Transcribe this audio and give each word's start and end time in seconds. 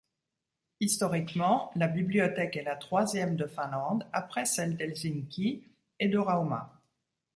Historiquement, 0.79 1.69
la 1.75 1.87
bibliothèque 1.87 2.57
est 2.57 2.63
la 2.63 2.75
troisième 2.75 3.35
de 3.35 3.45
Finlande 3.45 4.07
après 4.13 4.45
celles 4.47 4.75
d'Helsinki 4.75 5.61
et 5.99 6.07
de 6.07 6.17
Rauma. 6.17 6.81